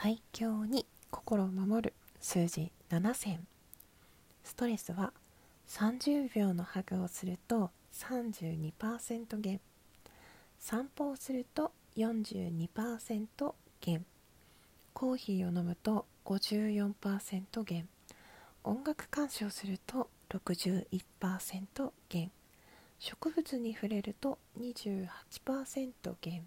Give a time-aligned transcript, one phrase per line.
[0.00, 3.44] 最強に心を守る数字7選
[4.44, 5.12] ストレスは
[5.66, 9.60] 30秒のハグをすると32%減。
[10.60, 14.06] 散歩をすると42%減。
[14.92, 17.88] コーヒーを飲むと54%減。
[18.62, 22.30] 音楽鑑賞すると61%減。
[23.00, 26.46] 植物に触れると28%減。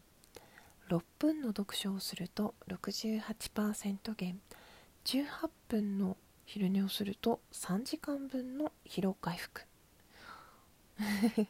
[0.91, 4.41] 6分の読書をすると68%減。
[5.05, 9.61] 18分の昼寝をすると3時間分の疲労回復。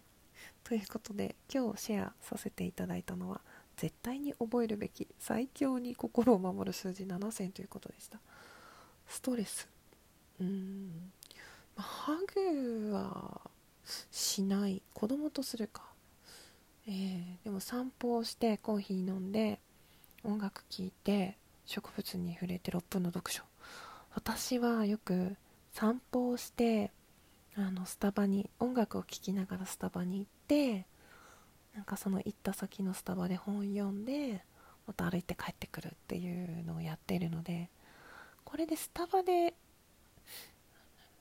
[0.64, 3.42] ということで今日シェアさせていただいたのは
[3.78, 8.20] 絶対に覚えるべき最強に心を守る数字7000ということでした。
[9.08, 9.68] ストレス。
[10.40, 11.12] うーん、
[11.76, 13.50] まあ、ハグは
[14.12, 14.84] しない。
[14.94, 15.92] 子供とするか。
[16.88, 19.60] えー、でも散歩をしてコーヒー飲んで
[20.24, 23.44] 音楽聴いて植物に触れて6分の読書。
[24.14, 25.36] 私はよく
[25.74, 26.92] 散歩をして
[27.56, 30.86] あのスタバに音楽を聴きながらスタバに行って
[31.74, 34.44] なんかその行った先のスタバで本読んで
[34.88, 37.70] また歩いて帰ってくるっていうのをやっているので
[38.44, 39.54] これでスタバで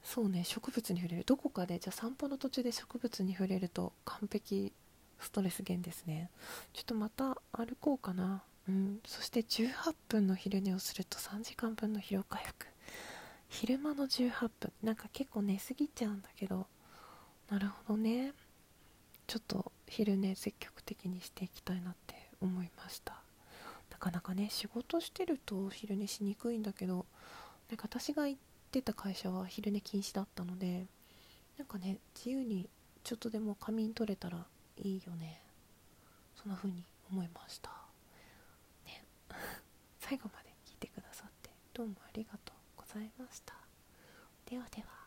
[0.02, 1.24] そうね植物に触れる。
[1.24, 4.72] どこかでじゃあ散歩の途中で植物に触れると完璧
[5.20, 6.30] ストレス源ですね。
[6.72, 8.42] ちょっとまた歩こうかな。
[8.68, 9.00] うん。
[9.06, 12.66] そして18分の昼寝をすると3時間分の疲労回復。
[13.48, 14.72] 昼間の18分。
[14.82, 16.66] なんか結構寝すぎちゃうんだけど。
[17.50, 18.32] なるほどね。
[19.26, 23.20] ちょっと昼寝積極的にしていきたいなって思いました。
[23.90, 27.06] なかなかね仕事してると昼寝しにくいんだけど。
[27.68, 28.40] なんか私が行っ
[28.72, 30.86] てた会社は昼寝禁止だったので。
[31.58, 32.70] なんかね自由に
[33.04, 35.42] ちょっとでも仮眠取れたらいいよね。
[36.34, 37.70] そんな風に思いました。
[38.84, 39.04] ね。
[39.98, 43.54] 最後まで聞いてくださってどうもありがとうございました。
[44.46, 44.99] ではでは。